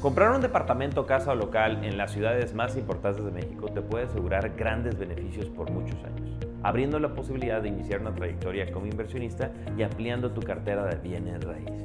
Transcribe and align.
Comprar 0.00 0.30
un 0.30 0.40
departamento, 0.40 1.04
casa 1.04 1.32
o 1.32 1.34
local 1.34 1.84
en 1.84 1.98
las 1.98 2.12
ciudades 2.12 2.54
más 2.54 2.74
importantes 2.74 3.22
de 3.22 3.30
México 3.30 3.68
te 3.68 3.82
puede 3.82 4.06
asegurar 4.06 4.54
grandes 4.56 4.98
beneficios 4.98 5.50
por 5.50 5.70
muchos 5.70 6.02
años, 6.04 6.38
abriendo 6.62 6.98
la 6.98 7.12
posibilidad 7.14 7.60
de 7.60 7.68
iniciar 7.68 8.00
una 8.00 8.14
trayectoria 8.14 8.72
como 8.72 8.86
inversionista 8.86 9.52
y 9.76 9.82
ampliando 9.82 10.30
tu 10.30 10.40
cartera 10.40 10.86
de 10.86 10.96
bienes 10.96 11.44
raíces. 11.44 11.84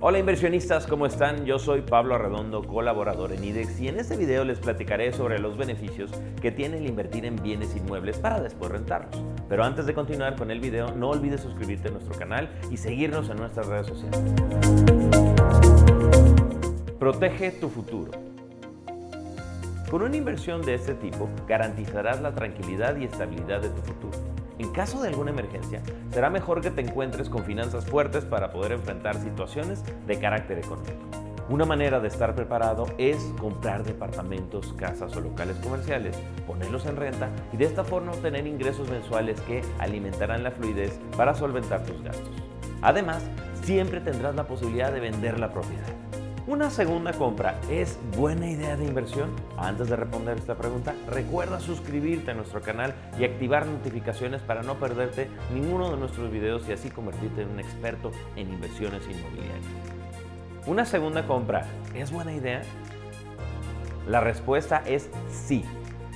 Hola 0.00 0.18
inversionistas, 0.18 0.88
¿cómo 0.88 1.06
están? 1.06 1.46
Yo 1.46 1.60
soy 1.60 1.82
Pablo 1.82 2.16
Arredondo, 2.16 2.64
colaborador 2.64 3.30
en 3.32 3.44
IDEX 3.44 3.78
y 3.78 3.88
en 3.88 4.00
este 4.00 4.16
video 4.16 4.44
les 4.44 4.58
platicaré 4.58 5.12
sobre 5.12 5.38
los 5.38 5.56
beneficios 5.56 6.10
que 6.42 6.50
tiene 6.50 6.78
el 6.78 6.88
invertir 6.88 7.24
en 7.26 7.36
bienes 7.36 7.76
inmuebles 7.76 8.18
para 8.18 8.40
después 8.40 8.72
rentarlos. 8.72 9.22
Pero 9.48 9.62
antes 9.62 9.86
de 9.86 9.94
continuar 9.94 10.34
con 10.34 10.50
el 10.50 10.58
video, 10.58 10.90
no 10.96 11.10
olvides 11.10 11.42
suscribirte 11.42 11.88
a 11.88 11.92
nuestro 11.92 12.18
canal 12.18 12.50
y 12.72 12.76
seguirnos 12.76 13.30
en 13.30 13.36
nuestras 13.36 13.68
redes 13.68 13.86
sociales. 13.86 15.45
Protege 17.06 17.52
tu 17.52 17.68
futuro. 17.68 18.10
Con 19.88 20.02
una 20.02 20.16
inversión 20.16 20.60
de 20.62 20.74
este 20.74 20.92
tipo, 20.94 21.28
garantizarás 21.46 22.20
la 22.20 22.34
tranquilidad 22.34 22.96
y 22.96 23.04
estabilidad 23.04 23.60
de 23.62 23.68
tu 23.68 23.80
futuro. 23.82 24.18
En 24.58 24.72
caso 24.72 25.00
de 25.00 25.10
alguna 25.10 25.30
emergencia, 25.30 25.82
será 26.10 26.30
mejor 26.30 26.62
que 26.62 26.72
te 26.72 26.80
encuentres 26.80 27.30
con 27.30 27.44
finanzas 27.44 27.86
fuertes 27.86 28.24
para 28.24 28.50
poder 28.50 28.72
enfrentar 28.72 29.14
situaciones 29.22 29.84
de 30.08 30.18
carácter 30.18 30.58
económico. 30.58 30.98
Una 31.48 31.64
manera 31.64 32.00
de 32.00 32.08
estar 32.08 32.34
preparado 32.34 32.86
es 32.98 33.18
comprar 33.38 33.84
departamentos, 33.84 34.72
casas 34.72 35.16
o 35.16 35.20
locales 35.20 35.58
comerciales, 35.58 36.18
ponerlos 36.44 36.86
en 36.86 36.96
renta 36.96 37.30
y 37.52 37.56
de 37.56 37.66
esta 37.66 37.84
forma 37.84 38.10
obtener 38.10 38.48
ingresos 38.48 38.90
mensuales 38.90 39.40
que 39.42 39.62
alimentarán 39.78 40.42
la 40.42 40.50
fluidez 40.50 40.98
para 41.16 41.36
solventar 41.36 41.84
tus 41.84 42.02
gastos. 42.02 42.34
Además, 42.82 43.22
siempre 43.62 44.00
tendrás 44.00 44.34
la 44.34 44.48
posibilidad 44.48 44.90
de 44.90 44.98
vender 44.98 45.38
la 45.38 45.52
propiedad. 45.52 46.15
¿Una 46.48 46.70
segunda 46.70 47.12
compra 47.12 47.60
es 47.68 47.98
buena 48.16 48.48
idea 48.48 48.76
de 48.76 48.84
inversión? 48.84 49.30
Antes 49.56 49.88
de 49.88 49.96
responder 49.96 50.38
esta 50.38 50.54
pregunta, 50.54 50.94
recuerda 51.08 51.58
suscribirte 51.58 52.30
a 52.30 52.34
nuestro 52.34 52.62
canal 52.62 52.94
y 53.18 53.24
activar 53.24 53.66
notificaciones 53.66 54.42
para 54.42 54.62
no 54.62 54.76
perderte 54.76 55.28
ninguno 55.52 55.90
de 55.90 55.96
nuestros 55.96 56.30
videos 56.30 56.62
y 56.68 56.72
así 56.72 56.88
convertirte 56.88 57.42
en 57.42 57.50
un 57.50 57.58
experto 57.58 58.12
en 58.36 58.52
inversiones 58.52 59.02
inmobiliarias. 59.10 59.64
¿Una 60.68 60.84
segunda 60.84 61.26
compra 61.26 61.66
es 61.96 62.12
buena 62.12 62.32
idea? 62.32 62.62
La 64.06 64.20
respuesta 64.20 64.84
es 64.86 65.10
sí. 65.28 65.64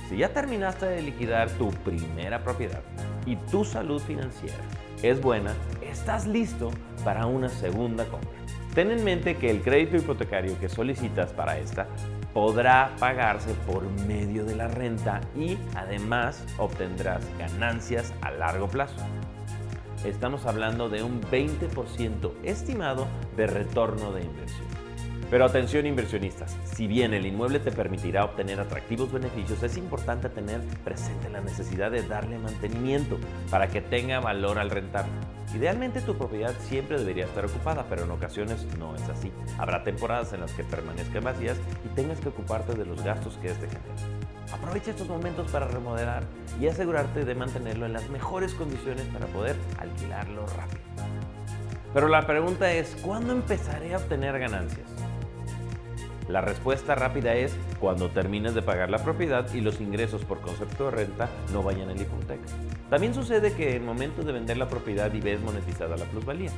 Si 0.07 0.15
ya 0.15 0.31
terminaste 0.31 0.85
de 0.85 1.01
liquidar 1.01 1.49
tu 1.49 1.71
primera 1.71 2.41
propiedad 2.41 2.83
y 3.25 3.35
tu 3.35 3.65
salud 3.65 4.01
financiera 4.01 4.63
es 5.03 5.21
buena, 5.21 5.53
estás 5.81 6.25
listo 6.25 6.71
para 7.03 7.25
una 7.25 7.49
segunda 7.49 8.05
compra. 8.05 8.40
Ten 8.73 8.89
en 8.89 9.03
mente 9.03 9.35
que 9.35 9.51
el 9.51 9.61
crédito 9.61 9.97
hipotecario 9.97 10.57
que 10.57 10.69
solicitas 10.69 11.33
para 11.33 11.57
esta 11.57 11.87
podrá 12.33 12.95
pagarse 12.99 13.53
por 13.67 13.83
medio 14.07 14.45
de 14.45 14.55
la 14.55 14.69
renta 14.69 15.19
y 15.35 15.57
además 15.75 16.45
obtendrás 16.57 17.21
ganancias 17.37 18.13
a 18.21 18.31
largo 18.31 18.69
plazo. 18.69 18.95
Estamos 20.05 20.45
hablando 20.45 20.87
de 20.87 21.03
un 21.03 21.21
20% 21.21 22.31
estimado 22.43 23.07
de 23.35 23.47
retorno 23.47 24.13
de 24.13 24.23
inversión. 24.23 24.70
Pero 25.31 25.45
atención 25.45 25.85
inversionistas, 25.85 26.57
si 26.65 26.87
bien 26.87 27.13
el 27.13 27.25
inmueble 27.25 27.59
te 27.59 27.71
permitirá 27.71 28.25
obtener 28.25 28.59
atractivos 28.59 29.13
beneficios, 29.13 29.63
es 29.63 29.77
importante 29.77 30.27
tener 30.27 30.59
presente 30.83 31.29
la 31.29 31.39
necesidad 31.39 31.89
de 31.89 32.05
darle 32.05 32.37
mantenimiento 32.37 33.17
para 33.49 33.69
que 33.69 33.79
tenga 33.79 34.19
valor 34.19 34.59
al 34.59 34.69
rentar. 34.69 35.05
Idealmente 35.55 36.01
tu 36.01 36.17
propiedad 36.17 36.53
siempre 36.59 36.99
debería 36.99 37.23
estar 37.23 37.45
ocupada, 37.45 37.85
pero 37.89 38.03
en 38.03 38.11
ocasiones 38.11 38.67
no 38.77 38.93
es 38.93 39.07
así. 39.07 39.31
Habrá 39.57 39.85
temporadas 39.85 40.33
en 40.33 40.41
las 40.41 40.51
que 40.51 40.65
permanezcan 40.65 41.23
vacías 41.23 41.57
y 41.85 41.95
tengas 41.95 42.19
que 42.19 42.27
ocuparte 42.27 42.73
de 42.73 42.83
los 42.83 43.01
gastos 43.01 43.37
que 43.37 43.51
este 43.51 43.67
genera. 43.67 43.95
Aprovecha 44.51 44.91
estos 44.91 45.07
momentos 45.07 45.49
para 45.49 45.65
remodelar 45.65 46.23
y 46.59 46.67
asegurarte 46.67 47.23
de 47.23 47.35
mantenerlo 47.35 47.85
en 47.85 47.93
las 47.93 48.09
mejores 48.09 48.53
condiciones 48.53 49.05
para 49.05 49.27
poder 49.27 49.55
alquilarlo 49.79 50.45
rápido. 50.57 50.81
Pero 51.93 52.09
la 52.09 52.27
pregunta 52.27 52.69
es, 52.73 52.97
¿cuándo 53.01 53.31
empezaré 53.31 53.93
a 53.93 53.97
obtener 53.97 54.37
ganancias? 54.37 55.00
La 56.27 56.41
respuesta 56.41 56.95
rápida 56.95 57.33
es 57.33 57.55
cuando 57.79 58.09
termines 58.09 58.53
de 58.53 58.61
pagar 58.61 58.89
la 58.89 58.99
propiedad 58.99 59.51
y 59.53 59.61
los 59.61 59.81
ingresos 59.81 60.23
por 60.23 60.39
concepto 60.39 60.85
de 60.85 60.91
renta 60.91 61.29
no 61.51 61.63
vayan 61.63 61.89
en 61.89 61.97
la 61.97 62.03
hipoteca. 62.03 62.45
También 62.89 63.13
sucede 63.13 63.53
que 63.53 63.75
en 63.75 63.85
momento 63.85 64.21
de 64.23 64.31
vender 64.31 64.57
la 64.57 64.67
propiedad 64.67 65.13
y 65.13 65.19
ves 65.19 65.41
monetizada 65.41 65.97
la 65.97 66.05
plusvalía. 66.05 66.51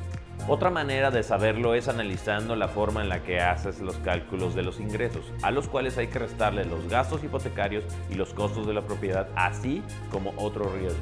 Otra 0.48 0.70
manera 0.70 1.10
de 1.10 1.24
saberlo 1.24 1.74
es 1.74 1.88
analizando 1.88 2.56
la 2.56 2.68
forma 2.68 3.02
en 3.02 3.10
la 3.10 3.24
que 3.24 3.40
haces 3.40 3.80
los 3.80 3.96
cálculos 3.98 4.56
de 4.56 4.64
los 4.64 4.80
ingresos, 4.80 5.32
a 5.42 5.52
los 5.52 5.68
cuales 5.68 5.98
hay 5.98 6.08
que 6.08 6.20
restarle 6.20 6.66
los 6.66 6.88
gastos 6.90 7.24
hipotecarios 7.24 7.86
y 8.10 8.16
los 8.16 8.34
costos 8.34 8.68
de 8.68 8.74
la 8.74 8.82
propiedad, 8.82 9.30
así 9.36 9.82
como 10.12 10.34
otros 10.38 10.72
riesgos. 10.74 11.00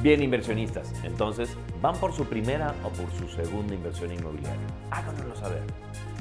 Bien 0.00 0.22
inversionistas, 0.22 0.94
entonces, 1.04 1.56
¿van 1.82 1.96
por 1.96 2.12
su 2.12 2.24
primera 2.24 2.74
o 2.84 2.88
por 2.88 3.10
su 3.18 3.28
segunda 3.28 3.74
inversión 3.74 4.12
inmobiliaria? 4.12 4.66
Háganoslo 4.90 5.34
saber. 5.36 5.62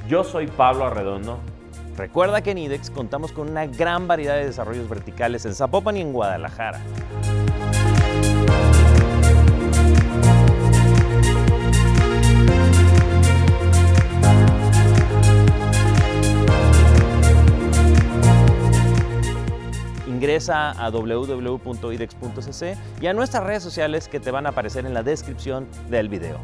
Yo 0.07 0.23
soy 0.23 0.47
Pablo 0.47 0.85
Arredondo. 0.85 1.39
Recuerda 1.97 2.41
que 2.41 2.51
en 2.51 2.59
IDEX 2.59 2.89
contamos 2.89 3.33
con 3.33 3.49
una 3.49 3.65
gran 3.65 4.07
variedad 4.07 4.35
de 4.35 4.45
desarrollos 4.45 4.87
verticales 4.87 5.45
en 5.45 5.53
Zapopan 5.53 5.97
y 5.97 6.01
en 6.01 6.13
Guadalajara. 6.13 6.79
Ingresa 20.07 20.71
a 20.71 20.89
www.idex.cc 20.89 22.77
y 23.01 23.07
a 23.07 23.13
nuestras 23.13 23.43
redes 23.43 23.61
sociales 23.61 24.07
que 24.07 24.21
te 24.21 24.31
van 24.31 24.45
a 24.45 24.49
aparecer 24.49 24.85
en 24.85 24.93
la 24.93 25.03
descripción 25.03 25.67
del 25.89 26.07
video. 26.07 26.39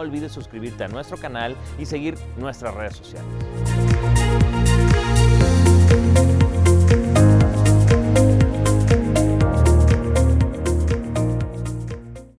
Olvides 0.00 0.32
suscribirte 0.32 0.84
a 0.84 0.88
nuestro 0.88 1.16
canal 1.16 1.56
y 1.78 1.86
seguir 1.86 2.16
nuestras 2.36 2.74
redes 2.74 2.96
sociales. 2.96 4.19